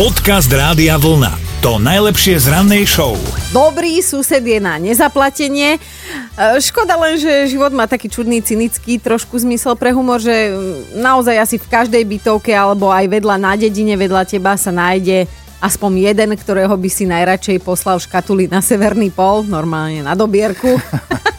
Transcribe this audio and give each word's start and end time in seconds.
Podcast 0.00 0.48
Rádia 0.48 0.96
Vlna. 0.96 1.60
To 1.60 1.76
najlepšie 1.76 2.40
z 2.40 2.48
rannej 2.48 2.88
show. 2.88 3.20
Dobrý 3.52 4.00
sused 4.00 4.40
je 4.40 4.56
na 4.56 4.80
nezaplatenie. 4.80 5.76
E, 5.76 5.78
Škoda 6.56 6.96
len, 6.96 7.20
že 7.20 7.52
život 7.52 7.68
má 7.76 7.84
taký 7.84 8.08
čudný, 8.08 8.40
cynický 8.40 8.96
trošku 8.96 9.36
zmysel 9.36 9.76
pre 9.76 9.92
humor, 9.92 10.16
že 10.16 10.56
mm, 10.56 11.04
naozaj 11.04 11.36
asi 11.36 11.56
v 11.60 11.68
každej 11.68 12.00
bytovke 12.16 12.48
alebo 12.48 12.88
aj 12.88 13.12
vedľa 13.12 13.36
na 13.36 13.52
dedine 13.60 13.92
vedľa 13.92 14.24
teba 14.24 14.56
sa 14.56 14.72
nájde 14.72 15.28
aspoň 15.60 16.08
jeden, 16.08 16.32
ktorého 16.32 16.72
by 16.80 16.88
si 16.88 17.04
najradšej 17.04 17.60
poslal 17.60 18.00
škatuli 18.00 18.48
na 18.48 18.64
severný 18.64 19.12
pol, 19.12 19.44
normálne 19.44 20.00
na 20.00 20.16
dobierku. 20.16 20.80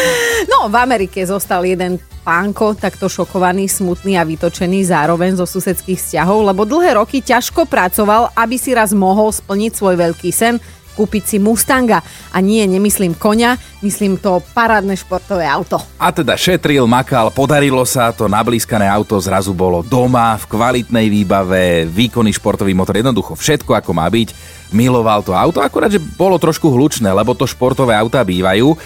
No, 0.50 0.68
v 0.68 0.76
Amerike 0.76 1.26
zostal 1.26 1.64
jeden 1.64 1.98
pánko, 2.30 2.78
takto 2.78 3.10
šokovaný, 3.10 3.66
smutný 3.66 4.14
a 4.14 4.22
vytočený 4.22 4.86
zároveň 4.86 5.34
zo 5.34 5.50
susedských 5.50 5.98
vzťahov, 5.98 6.54
lebo 6.54 6.62
dlhé 6.62 6.94
roky 6.94 7.18
ťažko 7.18 7.66
pracoval, 7.66 8.30
aby 8.38 8.54
si 8.54 8.70
raz 8.70 8.94
mohol 8.94 9.34
splniť 9.34 9.72
svoj 9.74 9.98
veľký 9.98 10.30
sen, 10.30 10.62
kúpiť 10.94 11.24
si 11.26 11.36
Mustanga. 11.42 11.98
A 12.30 12.38
nie, 12.38 12.62
nemyslím 12.70 13.18
koňa, 13.18 13.82
myslím 13.82 14.14
to 14.14 14.38
parádne 14.54 14.94
športové 14.94 15.42
auto. 15.42 15.82
A 15.98 16.14
teda 16.14 16.38
šetril, 16.38 16.86
makal, 16.86 17.34
podarilo 17.34 17.82
sa 17.82 18.14
to, 18.14 18.30
nablískané 18.30 18.86
auto 18.86 19.18
zrazu 19.18 19.50
bolo 19.50 19.82
doma, 19.82 20.38
v 20.38 20.46
kvalitnej 20.54 21.10
výbave, 21.10 21.90
výkonný 21.90 22.30
športový 22.30 22.78
motor, 22.78 22.94
jednoducho 22.94 23.34
všetko 23.34 23.74
ako 23.74 23.90
má 23.90 24.06
byť. 24.06 24.60
Miloval 24.70 25.26
to 25.26 25.34
auto, 25.34 25.58
akurát, 25.58 25.90
že 25.90 25.98
bolo 25.98 26.38
trošku 26.38 26.70
hlučné, 26.70 27.10
lebo 27.10 27.34
to 27.34 27.42
športové 27.42 27.98
auta 27.98 28.22
bývajú 28.22 28.78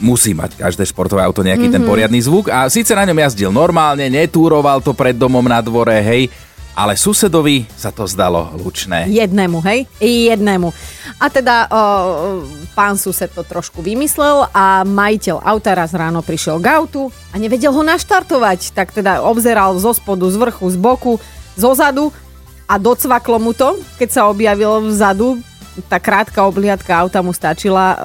musí 0.00 0.32
mať 0.32 0.56
každé 0.56 0.88
športové 0.88 1.20
auto 1.22 1.44
nejaký 1.44 1.68
mm-hmm. 1.68 1.84
ten 1.84 1.88
poriadny 1.88 2.20
zvuk 2.24 2.48
a 2.48 2.66
síce 2.72 2.90
na 2.96 3.04
ňom 3.04 3.20
jazdil 3.28 3.52
normálne, 3.52 4.08
netúroval 4.08 4.80
to 4.80 4.96
pred 4.96 5.14
domom 5.14 5.44
na 5.44 5.60
dvore, 5.60 6.00
hej, 6.00 6.32
ale 6.74 6.96
susedovi 6.96 7.68
sa 7.76 7.92
to 7.92 8.08
zdalo 8.08 8.56
hlučné. 8.56 9.10
Jednému, 9.12 9.60
hej? 9.60 9.84
Jednému. 10.00 10.72
A 11.20 11.26
teda 11.28 11.68
o, 11.68 11.80
pán 12.72 12.96
sused 12.96 13.28
to 13.36 13.44
trošku 13.44 13.84
vymyslel 13.84 14.48
a 14.54 14.86
majiteľ 14.86 15.44
auta 15.44 15.76
raz 15.76 15.92
ráno 15.92 16.24
prišiel 16.24 16.56
k 16.62 16.72
autu 16.80 17.12
a 17.30 17.36
nevedel 17.36 17.74
ho 17.74 17.82
naštartovať. 17.84 18.72
Tak 18.72 18.96
teda 18.96 19.20
obzeral 19.20 19.76
zo 19.76 19.92
spodu, 19.92 20.24
z 20.30 20.36
vrchu, 20.40 20.66
z 20.72 20.76
boku, 20.80 21.12
zo 21.58 21.70
zadu 21.76 22.08
a 22.64 22.78
docvaklo 22.78 23.42
mu 23.42 23.52
to, 23.52 23.76
keď 23.98 24.08
sa 24.08 24.22
objavil 24.30 24.88
vzadu 24.88 25.42
tá 25.86 26.02
krátka 26.02 26.42
obliadka 26.44 26.90
auta 26.92 27.22
mu 27.22 27.30
stačila, 27.30 27.86
uh, 27.94 27.98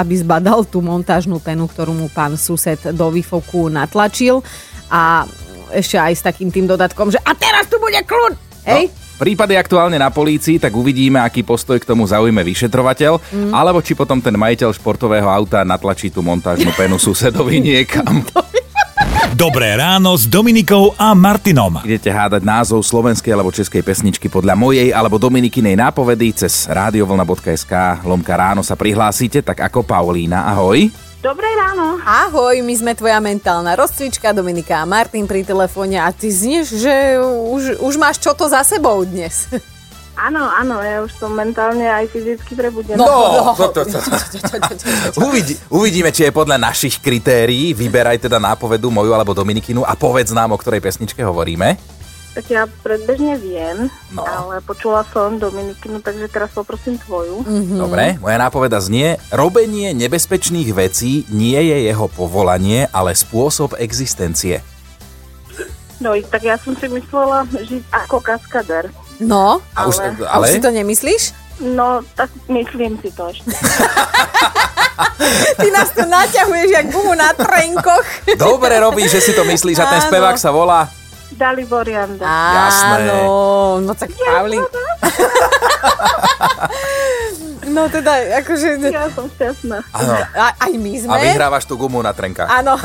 aby 0.00 0.16
zbadal 0.16 0.64
tú 0.64 0.80
montážnú 0.80 1.38
penu, 1.38 1.68
ktorú 1.68 1.92
mu 1.92 2.08
pán 2.08 2.40
sused 2.40 2.80
do 2.96 3.06
výfoku 3.12 3.68
natlačil 3.68 4.40
a 4.88 5.28
ešte 5.74 5.98
aj 5.98 6.12
s 6.14 6.22
takým 6.22 6.48
tým 6.48 6.64
dodatkom, 6.64 7.10
že 7.12 7.20
a 7.20 7.34
teraz 7.36 7.68
tu 7.68 7.76
bude 7.76 7.98
kľud! 8.06 8.34
Hej? 8.66 8.88
No. 8.90 9.04
Prípad 9.16 9.48
je 9.48 9.56
aktuálne 9.56 9.96
na 9.96 10.12
polícii, 10.12 10.60
tak 10.60 10.76
uvidíme, 10.76 11.16
aký 11.24 11.40
postoj 11.40 11.80
k 11.80 11.88
tomu 11.88 12.04
zaujme 12.04 12.44
vyšetrovateľ, 12.44 13.16
mm. 13.16 13.52
alebo 13.56 13.80
či 13.80 13.96
potom 13.96 14.20
ten 14.20 14.36
majiteľ 14.36 14.76
športového 14.76 15.24
auta 15.24 15.64
natlačí 15.64 16.12
tú 16.12 16.20
montážnu 16.20 16.68
penu 16.76 17.00
susedovi 17.04 17.64
niekam. 17.64 18.20
Dobré 19.34 19.74
ráno 19.74 20.14
s 20.14 20.30
Dominikou 20.30 20.94
a 20.94 21.10
Martinom. 21.10 21.82
Idete 21.82 22.14
hádať 22.14 22.46
názov 22.46 22.86
slovenskej 22.86 23.34
alebo 23.34 23.50
českej 23.50 23.82
pesničky 23.82 24.30
podľa 24.30 24.54
mojej 24.54 24.94
alebo 24.94 25.18
Dominikinej 25.18 25.74
nápovedy 25.74 26.30
cez 26.30 26.70
radiovlna.sk 26.70 28.06
lomka 28.06 28.38
ráno 28.38 28.62
sa 28.62 28.78
prihlásite, 28.78 29.42
tak 29.42 29.66
ako 29.66 29.82
Paulína. 29.82 30.46
Ahoj. 30.54 30.86
Dobré 31.18 31.50
ráno. 31.58 31.98
Ahoj, 32.06 32.62
my 32.62 32.74
sme 32.78 32.94
tvoja 32.94 33.18
mentálna 33.18 33.74
rozcvička 33.74 34.30
Dominika 34.30 34.78
a 34.78 34.86
Martin 34.86 35.26
pri 35.26 35.42
telefóne 35.42 35.98
a 35.98 36.14
ty 36.14 36.30
znieš, 36.30 36.78
že 36.78 37.18
už, 37.18 37.82
už 37.82 37.94
máš 37.98 38.22
čo 38.22 38.30
to 38.30 38.46
za 38.46 38.62
sebou 38.62 39.02
dnes. 39.02 39.50
Áno, 40.16 40.48
áno, 40.48 40.80
ja 40.80 41.04
už 41.04 41.12
som 41.20 41.28
mentálne 41.36 41.84
aj 41.84 42.08
fyzicky 42.08 42.56
prebudená. 42.56 42.96
No, 42.96 43.52
to, 43.52 43.68
to, 43.68 43.84
to. 43.84 44.00
Uvidí, 45.20 45.60
uvidíme, 45.68 46.08
či 46.08 46.24
je 46.24 46.32
podľa 46.32 46.56
našich 46.56 47.04
kritérií. 47.04 47.76
Vyberaj 47.76 48.24
teda 48.24 48.40
nápovedu 48.40 48.88
moju 48.88 49.12
alebo 49.12 49.36
Dominikinu 49.36 49.84
a 49.84 49.92
povedz 49.92 50.32
nám, 50.32 50.56
o 50.56 50.58
ktorej 50.58 50.80
pesničke 50.80 51.20
hovoríme. 51.20 51.76
Tak 52.32 52.52
ja 52.52 52.68
predbežne 52.68 53.40
viem, 53.40 53.88
No. 54.12 54.20
ale 54.20 54.60
počula 54.60 55.04
som 55.08 55.40
Dominikinu, 55.40 56.04
takže 56.04 56.28
teraz 56.28 56.52
poprosím 56.52 57.00
tvoju. 57.00 57.40
Mm. 57.44 57.76
Dobre, 57.80 58.04
moja 58.20 58.36
nápoveda 58.36 58.76
znie, 58.76 59.16
robenie 59.32 59.96
nebezpečných 59.96 60.68
vecí 60.72 61.24
nie 61.32 61.56
je 61.56 61.88
jeho 61.88 62.08
povolanie, 62.12 62.88
ale 62.92 63.16
spôsob 63.16 63.76
existencie. 63.80 64.60
No, 65.96 66.12
tak 66.28 66.44
ja 66.44 66.60
som 66.60 66.76
si 66.76 66.84
myslela 66.92 67.48
žiť 67.56 67.88
ako 67.88 68.20
kaskader. 68.20 68.92
No, 69.20 69.64
A 69.72 69.86
už, 69.88 69.96
Ale- 69.96 70.28
ale... 70.28 70.46
si 70.52 70.60
to 70.60 70.70
nemyslíš? 70.70 71.32
No, 71.60 72.04
tak 72.12 72.28
myslím 72.52 73.00
si 73.00 73.08
to 73.16 73.32
ešte. 73.32 73.48
Ty 75.56 75.68
nás 75.72 75.88
tu 75.88 76.04
naťahuješ 76.04 76.68
jak 76.68 76.86
gumu 76.92 77.16
na 77.16 77.32
trenkoch. 77.32 78.04
Dobre 78.36 78.76
robíš, 78.76 79.16
že 79.16 79.20
si 79.20 79.32
to 79.32 79.40
myslíš 79.44 79.80
a 79.80 79.88
ten 79.88 80.00
Áno. 80.04 80.08
spevák 80.08 80.36
sa 80.36 80.52
volá... 80.52 80.84
Dalibor 81.36 81.84
Janda. 81.84 82.24
Jasné. 82.24 83.12
Áno, 83.12 83.20
no 83.84 83.92
tak 83.92 84.12
Pavlín. 84.16 84.64
No 87.66 87.90
teda, 87.90 88.40
akože... 88.40 88.78
Ja 88.88 89.10
som 89.10 89.26
šťastná. 89.26 89.82
A, 90.32 90.54
aj 90.54 90.72
my 90.78 90.92
sme. 90.96 91.12
A 91.12 91.18
vyhrávaš 91.18 91.66
tú 91.66 91.74
gumu 91.74 91.98
na 91.98 92.14
trenkách. 92.14 92.46
Áno. 92.46 92.78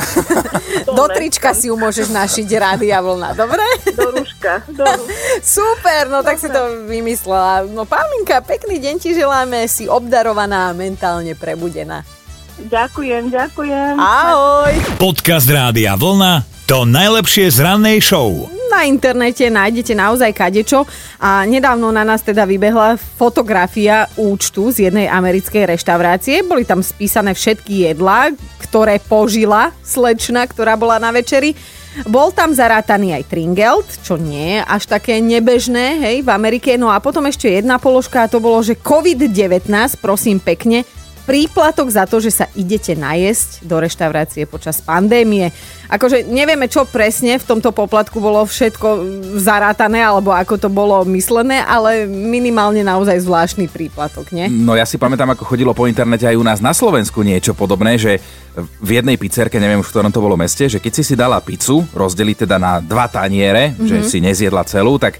Do 0.97 1.06
trička 1.08 1.53
si 1.53 1.70
ju 1.70 1.78
môžeš 1.78 2.09
našiť 2.09 2.47
rádia 2.58 2.97
vlna, 3.00 3.38
dobre? 3.38 3.62
Do 3.94 4.09
rúška. 4.09 4.31
Rúška. 4.41 4.66
Super, 5.57 6.09
no 6.09 6.25
tak 6.25 6.41
si 6.41 6.50
to 6.50 6.90
vymyslela. 6.90 7.69
No 7.69 7.85
Paulinka, 7.85 8.41
pekný 8.41 8.81
deň 8.81 8.96
ti 8.97 9.13
želáme, 9.13 9.69
si 9.69 9.85
obdarovaná 9.85 10.74
a 10.74 10.75
mentálne 10.75 11.38
prebudená. 11.38 12.02
Ďakujem, 12.62 13.34
ďakujem. 13.34 13.94
Ahoj! 13.97 14.74
Podcast 15.02 15.50
Rádia 15.50 15.97
Vlna. 15.97 16.46
To 16.69 16.85
najlepšie 16.85 17.52
z 17.52 17.57
rannej 17.62 18.00
show. 18.00 18.47
Na 18.72 18.88
internete 18.88 19.44
nájdete 19.52 19.91
naozaj 19.91 20.31
kadečo 20.31 20.88
a 21.19 21.44
nedávno 21.44 21.91
na 21.91 22.08
nás 22.08 22.23
teda 22.23 22.47
vybehla 22.47 22.96
fotografia 22.96 24.08
účtu 24.16 24.72
z 24.72 24.88
jednej 24.88 25.12
americkej 25.12 25.68
reštaurácie. 25.68 26.40
Boli 26.47 26.63
tam 26.63 26.79
spísané 26.79 27.35
všetky 27.35 27.91
jedlá, 27.91 28.31
ktoré 28.63 29.03
požila 29.03 29.75
slečna, 29.84 30.47
ktorá 30.47 30.79
bola 30.79 30.96
na 31.03 31.12
večeri. 31.12 31.52
Bol 32.07 32.31
tam 32.31 32.56
zarátaný 32.56 33.19
aj 33.19 33.24
tringelt, 33.28 33.88
čo 34.02 34.16
nie 34.16 34.57
je 34.57 34.59
až 34.63 34.84
také 34.88 35.19
nebežné, 35.19 36.00
hej, 36.00 36.16
v 36.24 36.29
Amerike. 36.31 36.79
No 36.79 36.88
a 36.88 37.03
potom 37.03 37.28
ešte 37.28 37.52
jedna 37.52 37.78
položka 37.78 38.24
a 38.24 38.31
to 38.31 38.40
bolo, 38.40 38.63
že 38.63 38.79
COVID-19, 38.79 39.68
prosím 40.00 40.40
pekne, 40.40 40.88
príplatok 41.24 41.88
za 41.88 42.09
to, 42.09 42.20
že 42.20 42.34
sa 42.34 42.46
idete 42.58 42.98
najesť 42.98 43.64
do 43.64 43.78
reštaurácie 43.78 44.50
počas 44.50 44.82
pandémie. 44.82 45.54
Akože 45.92 46.24
nevieme, 46.26 46.72
čo 46.72 46.88
presne 46.88 47.38
v 47.38 47.48
tomto 47.48 47.76
poplatku 47.76 48.18
bolo 48.18 48.44
všetko 48.48 48.88
zarátané, 49.40 50.02
alebo 50.02 50.32
ako 50.32 50.56
to 50.56 50.70
bolo 50.72 51.04
myslené, 51.08 51.62
ale 51.62 52.08
minimálne 52.08 52.82
naozaj 52.82 53.22
zvláštny 53.24 53.68
príplatok, 53.68 54.32
nie? 54.32 54.48
No 54.48 54.74
ja 54.74 54.88
si 54.88 54.96
pamätám, 54.96 55.36
ako 55.36 55.44
chodilo 55.44 55.76
po 55.76 55.86
internete 55.86 56.26
aj 56.26 56.40
u 56.40 56.44
nás 56.48 56.59
na 56.64 56.72
Slovensku 56.72 57.22
niečo 57.22 57.52
podobné, 57.52 58.00
že 58.00 58.24
v 58.80 58.90
jednej 59.00 59.16
pizzerke, 59.16 59.59
neviem 59.59 59.80
už 59.80 59.92
v 59.92 59.94
ktorom 59.96 60.12
to 60.12 60.24
bolo 60.24 60.40
meste, 60.40 60.68
že 60.68 60.80
keď 60.80 60.92
si 60.96 61.03
si 61.03 61.16
dala 61.20 61.44
pizzu, 61.44 61.84
rozdeliť 61.92 62.48
teda 62.48 62.56
na 62.56 62.80
dva 62.80 63.12
taniere, 63.12 63.72
mm-hmm. 63.76 63.88
že 63.88 63.98
si 64.08 64.24
nezjedla 64.24 64.64
celú, 64.64 64.96
tak 64.96 65.20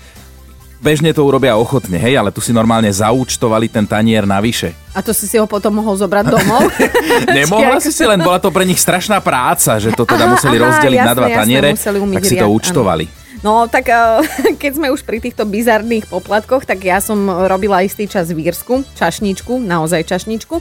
bežne 0.82 1.14
to 1.14 1.22
urobia 1.22 1.54
ochotne, 1.56 2.02
hej, 2.02 2.18
ale 2.18 2.34
tu 2.34 2.42
si 2.42 2.50
normálne 2.50 2.90
zaúčtovali 2.90 3.70
ten 3.70 3.86
tanier 3.86 4.26
navyše. 4.26 4.74
A 4.98 5.06
to 5.06 5.14
si 5.14 5.30
si 5.30 5.38
ho 5.38 5.46
potom 5.46 5.78
mohol 5.78 5.94
zobrať 5.96 6.26
domov? 6.28 6.68
Nemohla 7.38 7.78
si 7.78 7.94
si 7.94 8.04
len, 8.04 8.20
bola 8.20 8.42
to 8.42 8.50
pre 8.50 8.66
nich 8.66 8.82
strašná 8.82 9.22
práca, 9.22 9.78
že 9.78 9.94
to 9.94 10.04
teda 10.04 10.26
Aha, 10.26 10.34
museli 10.34 10.58
aha, 10.58 10.66
rozdeliť 10.68 11.00
na 11.00 11.06
jasné, 11.06 11.20
dva 11.22 11.28
jasné, 11.30 11.40
taniere, 11.40 11.70
umyť 11.78 12.16
tak 12.18 12.26
si 12.26 12.36
riad, 12.36 12.42
to 12.42 12.48
áno. 12.50 12.58
účtovali. 12.58 13.06
No 13.42 13.66
tak 13.70 13.86
eh, 13.94 14.22
keď 14.62 14.72
sme 14.82 14.88
už 14.90 15.06
pri 15.06 15.22
týchto 15.22 15.46
bizarných 15.46 16.10
poplatkoch, 16.10 16.66
tak 16.66 16.82
ja 16.82 16.98
som 16.98 17.30
robila 17.30 17.86
istý 17.86 18.10
čas 18.10 18.34
v 18.34 18.50
Írsku, 18.50 18.82
čašničku, 18.98 19.62
naozaj 19.62 20.10
čašničku. 20.10 20.58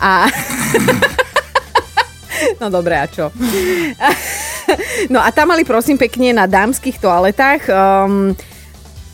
A... 0.00 0.26
No 2.56 2.72
dobre, 2.72 2.96
a 2.96 3.04
čo? 3.04 3.28
No 5.12 5.20
a 5.20 5.28
tam 5.28 5.52
mali 5.52 5.60
prosím 5.64 6.00
pekne 6.00 6.32
na 6.32 6.48
dámskych 6.48 6.96
toaletách 6.96 7.68
um, 7.68 8.32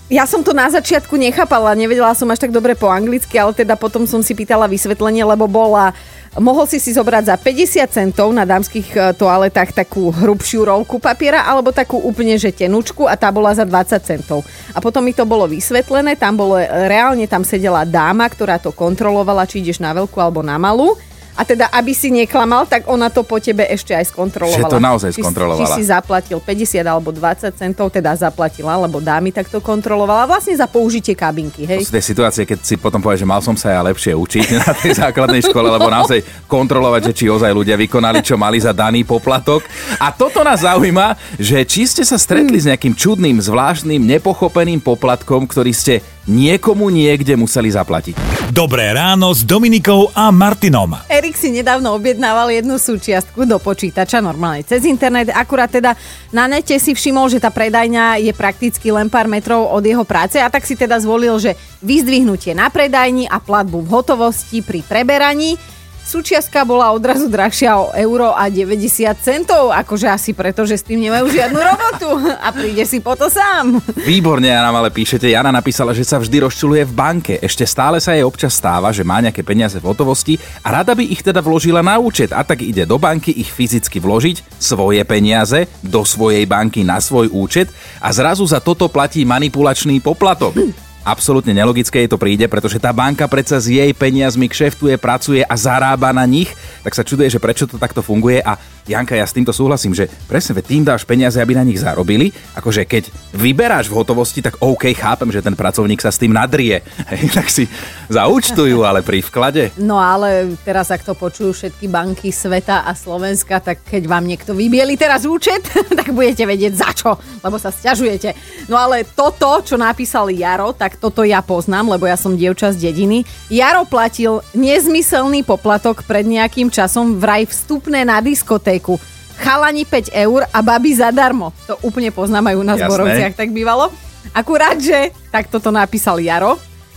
ja 0.07 0.23
som 0.23 0.43
to 0.43 0.55
na 0.55 0.71
začiatku 0.71 1.19
nechápala, 1.19 1.75
nevedela 1.75 2.15
som 2.15 2.31
až 2.31 2.47
tak 2.47 2.55
dobre 2.55 2.79
po 2.79 2.87
anglicky, 2.87 3.35
ale 3.39 3.51
teda 3.51 3.75
potom 3.75 4.07
som 4.07 4.23
si 4.23 4.39
pýtala 4.39 4.71
vysvetlenie, 4.71 5.27
lebo 5.27 5.51
bola 5.51 5.91
Mohol 6.37 6.69
si 6.69 6.77
si 6.77 6.93
zobrať 6.93 7.33
za 7.33 7.37
50 7.41 7.89
centov 7.89 8.29
na 8.29 8.45
dámskych 8.45 8.93
e, 8.93 9.17
toaletách 9.17 9.73
takú 9.73 10.13
hrubšiu 10.13 10.69
rolku 10.69 11.01
papiera 11.01 11.49
alebo 11.49 11.73
takú 11.73 11.97
úplne 11.97 12.37
že 12.37 12.53
tenučku 12.53 13.09
a 13.09 13.17
tá 13.17 13.33
bola 13.33 13.57
za 13.57 13.65
20 13.65 13.97
centov. 14.05 14.45
A 14.77 14.79
potom 14.85 15.01
mi 15.01 15.17
to 15.17 15.25
bolo 15.25 15.49
vysvetlené, 15.49 16.13
tam 16.21 16.37
bolo, 16.37 16.61
reálne 16.61 17.25
tam 17.25 17.41
sedela 17.41 17.89
dáma, 17.89 18.29
ktorá 18.29 18.61
to 18.61 18.69
kontrolovala, 18.69 19.49
či 19.49 19.65
ideš 19.65 19.81
na 19.81 19.97
veľkú 19.97 20.21
alebo 20.21 20.45
na 20.45 20.61
malú 20.61 20.93
A 21.37 21.45
teda, 21.45 21.69
aby 21.69 21.93
si 21.93 22.09
neklamal, 22.09 22.65
tak 22.65 22.89
ona 22.89 23.13
to 23.13 23.21
po 23.21 23.37
tebe 23.37 23.63
ešte 23.63 23.93
aj 23.93 24.09
skontrolovala. 24.09 24.57
Že 24.57 24.73
to 24.73 24.81
naozaj 24.81 25.11
Či- 25.13 25.21
skontrolovala. 25.21 25.69
Či 25.69 25.77
si 25.77 25.85
zaplatil 25.85 26.39
50 26.41 26.81
alebo 26.83 27.13
20 27.13 27.53
centov, 27.53 27.93
teda 27.93 28.17
zaplatila, 28.17 28.81
lebo 28.81 28.99
dámy 28.99 29.31
tak 29.31 29.53
to 29.53 29.61
kontrolovala. 29.61 30.25
Vlastne 30.25 30.57
za 30.57 30.65
použitie 30.65 31.13
kabinky, 31.13 31.69
To 31.69 31.77
hej. 31.77 31.85
sú 31.85 31.93
tie 31.93 32.01
situácie, 32.01 32.43
keď 32.43 32.59
si 32.65 32.75
potom 32.75 32.99
povieš, 32.99 33.23
že 33.23 33.29
mal 33.29 33.45
som 33.45 33.53
sa 33.53 33.71
ja 33.71 33.85
lepšie 33.85 34.17
učiť 34.17 34.47
na 34.65 34.73
tej 34.73 34.93
základnej 34.97 35.45
škole, 35.45 35.69
lebo 35.69 35.87
naozaj 35.87 36.25
kontrolovať, 36.49 37.13
že 37.13 37.13
či 37.13 37.25
ozaj 37.29 37.53
ľudia 37.53 37.77
vykonali, 37.77 38.25
čo 38.25 38.41
mali 38.41 38.57
za 38.57 38.73
daný 38.73 39.05
poplatok. 39.05 39.61
A 40.01 40.09
toto 40.11 40.41
nás 40.41 40.65
zaujíma, 40.65 41.15
že 41.37 41.61
či 41.69 41.85
ste 41.85 42.01
sa 42.01 42.17
stretli 42.17 42.57
s 42.57 42.65
nejakým 42.65 42.97
čudným, 42.97 43.37
zvláštnym, 43.39 44.01
nepochopeným 44.01 44.81
poplatkom, 44.81 45.45
ktorý 45.45 45.77
ste 45.77 46.01
niekomu 46.27 46.91
niekde 46.91 47.39
museli 47.39 47.71
zaplatiť. 47.71 48.15
Dobré 48.51 48.95
ráno 48.95 49.31
s 49.35 49.47
Dominikou 49.47 50.11
a 50.15 50.31
Martinom. 50.35 50.95
Erik 51.07 51.39
si 51.39 51.55
nedávno 51.55 51.95
objednával 51.95 52.51
jednu 52.51 52.79
súčiastku 52.79 53.47
do 53.47 53.59
počítača, 53.63 54.23
normálne 54.23 54.67
cez 54.67 54.87
internet. 54.87 55.31
Akurát 55.35 55.71
teda 55.71 55.95
na 56.31 56.47
nete 56.51 56.79
si 56.79 56.95
všimol, 56.95 57.31
že 57.31 57.43
tá 57.43 57.51
predajňa 57.51 58.23
je 58.23 58.33
prakticky 58.35 58.91
len 58.91 59.07
pár 59.07 59.31
metrov 59.31 59.71
od 59.71 59.83
jeho 59.83 60.03
práce 60.03 60.39
a 60.39 60.51
tak 60.51 60.67
si 60.67 60.75
teda 60.75 60.99
zvolil, 60.99 61.39
že 61.39 61.55
vyzdvihnutie 61.83 62.55
na 62.55 62.71
predajni 62.71 63.31
a 63.31 63.39
platbu 63.39 63.83
v 63.87 63.93
hotovosti 63.95 64.63
pri 64.63 64.83
preberaní. 64.83 65.59
Súčiastka 66.07 66.63
bola 66.63 66.95
odrazu 66.95 67.27
drahšia 67.27 67.83
o 67.83 67.91
euro 67.91 68.31
a 68.31 68.47
90 68.47 69.11
centov, 69.19 69.75
akože 69.75 70.07
asi 70.07 70.31
preto, 70.39 70.63
že 70.63 70.79
s 70.79 70.87
tým 70.87 71.03
nemajú 71.03 71.27
žiadnu 71.35 71.59
robotu 71.59 72.31
a 72.39 72.55
príde 72.55 72.87
si 72.87 73.03
po 73.03 73.19
to 73.19 73.27
sám. 73.27 73.83
Výborne, 74.07 74.47
Jana, 74.47 74.71
ale 74.71 74.95
píšete. 74.95 75.27
Jana 75.27 75.51
napísala, 75.51 75.91
že 75.91 76.07
sa 76.07 76.23
vždy 76.23 76.47
rozčuluje 76.47 76.87
v 76.87 76.95
banke. 76.95 77.35
Ešte 77.43 77.67
stále 77.67 77.99
sa 77.99 78.15
jej 78.15 78.23
občas 78.23 78.55
stáva, 78.55 78.95
že 78.95 79.03
má 79.03 79.19
nejaké 79.19 79.43
peniaze 79.43 79.83
v 79.83 79.89
hotovosti 79.91 80.39
a 80.63 80.79
rada 80.79 80.95
by 80.95 81.03
ich 81.03 81.27
teda 81.27 81.43
vložila 81.43 81.83
na 81.83 81.99
účet 81.99 82.31
a 82.31 82.47
tak 82.47 82.63
ide 82.63 82.87
do 82.87 83.03
banky 83.03 83.35
ich 83.35 83.51
fyzicky 83.51 83.99
vložiť, 83.99 84.63
svoje 84.63 85.03
peniaze, 85.03 85.67
do 85.83 86.07
svojej 86.07 86.47
banky 86.47 86.87
na 86.87 87.03
svoj 87.03 87.35
účet 87.35 87.67
a 87.99 88.15
zrazu 88.15 88.47
za 88.47 88.63
toto 88.63 88.87
platí 88.87 89.27
manipulačný 89.27 89.99
poplatok. 89.99 90.86
Absolútne 91.07 91.55
nelogické 91.55 92.03
jej 92.03 92.11
to 92.11 92.19
príde, 92.19 92.51
pretože 92.51 92.83
tá 92.83 92.91
banka 92.91 93.31
predsa 93.31 93.63
s 93.63 93.71
jej 93.71 93.95
peniazmi 93.95 94.51
kšeftuje, 94.51 94.99
pracuje 94.99 95.47
a 95.47 95.55
zarába 95.55 96.11
na 96.11 96.27
nich, 96.27 96.51
tak 96.83 96.99
sa 96.99 97.07
čuduje, 97.07 97.31
že 97.31 97.39
prečo 97.39 97.71
to 97.71 97.79
takto 97.79 98.03
funguje. 98.03 98.43
A 98.43 98.59
Janka, 98.91 99.15
ja 99.15 99.23
s 99.23 99.35
týmto 99.35 99.55
súhlasím, 99.55 99.95
že 99.95 100.11
presne 100.27 100.59
veď 100.59 100.65
tým 100.67 100.83
dáš 100.83 101.07
peniaze, 101.07 101.39
aby 101.39 101.55
na 101.55 101.63
nich 101.63 101.79
zarobili, 101.79 102.35
akože 102.59 102.83
keď 102.87 103.11
vyberáš 103.35 103.87
v 103.87 104.03
hotovosti, 104.03 104.43
tak 104.43 104.59
OK, 104.59 104.91
chápem, 104.99 105.31
že 105.31 105.47
ten 105.47 105.55
pracovník 105.55 106.03
sa 106.03 106.11
s 106.11 106.19
tým 106.19 106.35
nadrie, 106.35 106.83
hej, 107.11 107.23
tak 107.39 107.55
si 107.55 107.71
zaúčtujú, 108.11 108.83
ale 108.83 109.07
pri 109.07 109.23
vklade. 109.23 109.75
No 109.79 110.03
ale 110.03 110.59
teraz, 110.67 110.91
ak 110.91 111.07
to 111.07 111.15
počujú 111.15 111.55
všetky 111.55 111.87
banky 111.87 112.35
sveta 112.35 112.83
a 112.83 112.95
Slovenska, 112.99 113.63
tak 113.63 113.87
keď 113.87 114.11
vám 114.11 114.27
niekto 114.27 114.59
vybieli 114.59 114.99
teraz 114.99 115.23
účet, 115.23 115.63
tak 115.99 116.11
budete 116.11 116.47
vedieť 116.47 116.75
za 116.75 116.91
čo, 116.91 117.15
lebo 117.47 117.63
sa 117.63 117.71
stiažujete. 117.71 118.35
No 118.67 118.75
ale 118.75 119.07
toto, 119.07 119.63
čo 119.63 119.79
napísal 119.79 120.35
Jaro, 120.35 120.75
tak 120.75 120.96
toto 120.99 121.23
ja 121.23 121.45
poznám, 121.45 121.95
lebo 121.95 122.09
ja 122.09 122.17
som 122.17 122.35
dievča 122.35 122.73
z 122.73 122.91
dediny. 122.91 123.23
Jaro 123.53 123.85
platil 123.85 124.41
nezmyselný 124.57 125.45
poplatok 125.45 126.03
pred 126.09 126.25
nejakým 126.25 126.73
časom 126.73 127.21
vraj 127.21 127.47
vstupné 127.47 128.03
na 128.03 128.19
diskotéku. 128.25 128.99
Chalani 129.37 129.85
5 129.85 130.17
eur 130.17 130.49
a 130.49 130.59
baby 130.65 130.97
zadarmo. 130.97 131.53
To 131.69 131.77
úplne 131.85 132.09
poznáme 132.09 132.53
aj 132.53 132.57
u 132.57 132.65
nás 132.65 132.81
v. 132.81 132.89
Borovciach, 132.89 133.37
tak 133.37 133.53
bývalo. 133.53 133.93
Akurát, 134.33 134.81
že 134.81 135.13
tak 135.29 135.53
toto 135.53 135.69
napísal 135.69 136.19
Jaro, 136.25 136.57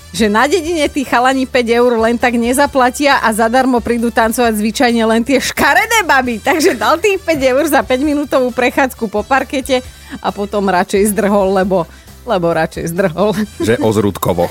že 0.09 0.25
na 0.25 0.49
dedine 0.49 0.89
tí 0.89 1.05
chalani 1.05 1.45
5 1.45 1.79
eur 1.79 1.91
len 2.01 2.17
tak 2.17 2.33
nezaplatia 2.33 3.21
a 3.21 3.29
zadarmo 3.29 3.77
prídu 3.77 4.09
tancovať 4.09 4.57
zvyčajne 4.57 5.03
len 5.05 5.21
tie 5.21 5.37
škaredé 5.37 6.01
baby. 6.07 6.41
Takže 6.41 6.73
dal 6.73 6.97
tých 6.97 7.21
5 7.21 7.51
eur 7.53 7.63
za 7.69 7.85
5 7.85 8.01
minútovú 8.01 8.49
prechádzku 8.49 9.05
po 9.05 9.21
parkete 9.21 9.85
a 10.17 10.33
potom 10.33 10.65
radšej 10.65 11.13
zdrhol, 11.13 11.53
lebo, 11.61 11.85
lebo 12.29 12.53
radšej 12.53 12.85
zdrhol. 12.93 13.33
že 13.57 13.81
ozrudkovo. 13.81 14.45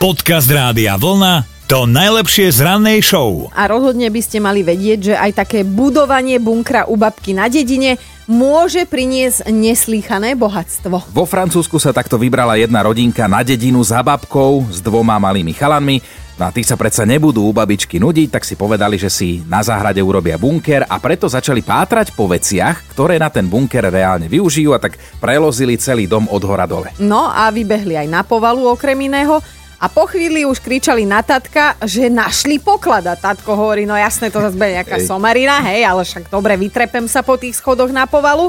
Podcast 0.00 0.48
Rádia 0.48 0.96
Vlna 0.96 1.60
to 1.70 1.86
najlepšie 1.86 2.50
z 2.50 2.66
rannej 2.66 2.98
show. 2.98 3.46
A 3.54 3.70
rozhodne 3.70 4.10
by 4.10 4.18
ste 4.18 4.42
mali 4.42 4.66
vedieť, 4.66 4.98
že 4.98 5.14
aj 5.14 5.46
také 5.46 5.62
budovanie 5.62 6.42
bunkra 6.42 6.90
u 6.90 6.98
babky 6.98 7.30
na 7.30 7.46
dedine 7.46 7.94
môže 8.26 8.90
priniesť 8.90 9.46
neslýchané 9.46 10.34
bohatstvo. 10.34 11.14
Vo 11.14 11.24
Francúzsku 11.30 11.78
sa 11.78 11.94
takto 11.94 12.18
vybrala 12.18 12.58
jedna 12.58 12.82
rodinka 12.82 13.30
na 13.30 13.46
dedinu 13.46 13.86
za 13.86 14.02
babkou 14.02 14.66
s 14.66 14.82
dvoma 14.82 15.22
malými 15.22 15.54
chalanmi. 15.54 16.02
No 16.40 16.48
a 16.48 16.56
tí 16.56 16.64
sa 16.64 16.80
predsa 16.80 17.04
nebudú 17.04 17.44
u 17.44 17.52
babičky 17.52 18.00
nudiť, 18.00 18.32
tak 18.32 18.48
si 18.48 18.56
povedali, 18.56 18.96
že 18.96 19.12
si 19.12 19.44
na 19.44 19.60
záhrade 19.60 20.00
urobia 20.00 20.40
bunker 20.40 20.88
a 20.88 20.96
preto 20.96 21.28
začali 21.28 21.60
pátrať 21.60 22.16
po 22.16 22.24
veciach, 22.32 22.96
ktoré 22.96 23.20
na 23.20 23.28
ten 23.28 23.44
bunker 23.44 23.92
reálne 23.92 24.24
využijú 24.24 24.72
a 24.72 24.80
tak 24.80 24.96
prelozili 25.20 25.76
celý 25.76 26.08
dom 26.08 26.24
od 26.32 26.40
hora 26.48 26.64
dole. 26.64 26.96
No 26.96 27.28
a 27.28 27.52
vybehli 27.52 27.92
aj 27.92 28.08
na 28.08 28.24
povalu 28.24 28.72
okrem 28.72 28.96
iného. 29.04 29.36
A 29.80 29.92
po 29.92 30.08
chvíli 30.08 30.48
už 30.48 30.64
kričali 30.64 31.04
na 31.04 31.20
tatka, 31.20 31.76
že 31.84 32.08
našli 32.08 32.56
poklad. 32.56 33.04
A 33.04 33.20
tatko 33.20 33.52
hovorí, 33.52 33.84
no 33.84 33.92
jasné, 33.92 34.32
to 34.32 34.40
zase 34.40 34.56
bude 34.56 34.76
nejaká 34.80 34.96
somarina, 35.04 35.60
hej, 35.68 35.84
ale 35.84 36.08
však 36.08 36.32
dobre, 36.32 36.56
vytrepem 36.56 37.04
sa 37.04 37.20
po 37.20 37.36
tých 37.36 37.60
schodoch 37.60 37.92
na 37.92 38.08
povalu. 38.08 38.48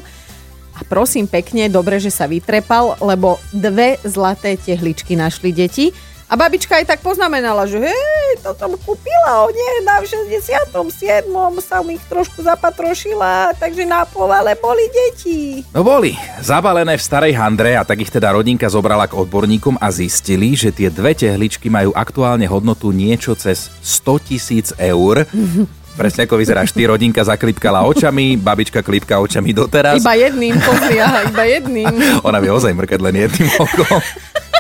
A 0.80 0.88
prosím 0.88 1.28
pekne, 1.28 1.68
dobre, 1.68 2.00
že 2.00 2.12
sa 2.12 2.24
vytrepal, 2.24 2.96
lebo 3.04 3.36
dve 3.52 4.00
zlaté 4.08 4.56
tehličky 4.56 5.20
našli 5.20 5.52
deti. 5.52 5.92
A 6.32 6.40
babička 6.40 6.80
aj 6.80 6.88
tak 6.88 7.04
poznamenala, 7.04 7.68
že 7.68 7.76
hej, 7.84 8.30
toto 8.40 8.72
mi 8.72 8.80
kúpila 8.80 9.52
onehda 9.52 10.00
v 10.00 10.32
67. 10.32 11.28
som 11.60 11.84
ich 11.92 12.00
trošku 12.08 12.40
zapatrošila, 12.40 13.52
takže 13.60 13.84
na 13.84 14.08
povale 14.08 14.56
boli 14.56 14.88
deti. 14.88 15.68
No 15.76 15.84
boli, 15.84 16.16
zabalené 16.40 16.96
v 16.96 17.04
starej 17.04 17.36
handre 17.36 17.76
a 17.76 17.84
tak 17.84 18.00
ich 18.00 18.08
teda 18.08 18.32
rodinka 18.32 18.72
zobrala 18.72 19.12
k 19.12 19.20
odborníkom 19.20 19.76
a 19.76 19.92
zistili, 19.92 20.56
že 20.56 20.72
tie 20.72 20.88
dve 20.88 21.12
tehličky 21.12 21.68
majú 21.68 21.92
aktuálne 21.92 22.48
hodnotu 22.48 22.96
niečo 22.96 23.36
cez 23.36 23.68
100 23.84 24.24
tisíc 24.24 24.68
eur. 24.80 25.28
Presne 26.00 26.24
ako 26.24 26.40
vyzeráš 26.40 26.72
ty, 26.72 26.88
rodinka 26.88 27.28
zaklipkala 27.28 27.84
očami, 27.84 28.40
babička 28.40 28.80
klipka 28.80 29.20
očami 29.20 29.52
doteraz. 29.52 30.00
Iba 30.00 30.16
jedným, 30.16 30.56
pozri, 30.64 30.96
aha, 30.96 31.28
iba 31.28 31.44
jedným. 31.44 31.92
Ona 32.32 32.40
vie 32.40 32.56
ozaj 32.56 32.72
mrkať 32.72 33.00
len 33.04 33.16
jedným 33.28 33.52
okom. 33.60 34.00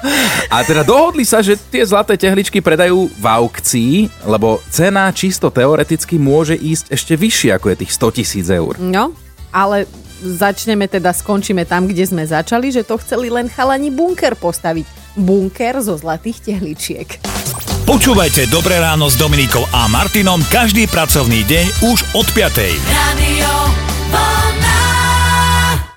A 0.49 0.65
teda 0.65 0.81
dohodli 0.81 1.23
sa, 1.23 1.39
že 1.39 1.57
tie 1.57 1.85
zlaté 1.85 2.17
tehličky 2.17 2.59
predajú 2.59 3.07
v 3.07 3.25
aukcii, 3.25 3.95
lebo 4.25 4.59
cena 4.67 5.07
čisto 5.13 5.53
teoreticky 5.53 6.17
môže 6.17 6.57
ísť 6.57 6.93
ešte 6.93 7.13
vyššie 7.15 7.49
ako 7.55 7.65
je 7.71 7.75
tých 7.85 7.91
100 7.95 8.17
tisíc 8.17 8.47
eur. 8.49 8.75
No, 8.81 9.13
ale 9.53 9.85
začneme 10.21 10.85
teda, 10.85 11.13
skončíme 11.13 11.65
tam, 11.65 11.89
kde 11.89 12.05
sme 12.05 12.23
začali, 12.25 12.69
že 12.69 12.85
to 12.85 12.97
chceli 13.01 13.33
len 13.33 13.49
chalani 13.49 13.89
bunker 13.89 14.37
postaviť. 14.37 14.85
Bunker 15.17 15.83
zo 15.83 15.99
zlatých 15.99 16.39
tehličiek. 16.39 17.19
Počúvajte 17.83 18.47
Dobré 18.47 18.79
ráno 18.79 19.11
s 19.11 19.19
Dominikou 19.19 19.67
a 19.75 19.91
Martinom 19.91 20.39
každý 20.47 20.87
pracovný 20.87 21.43
deň 21.43 21.65
už 21.91 21.99
od 22.15 22.27
5. 22.31 22.79
Radio. 22.87 23.51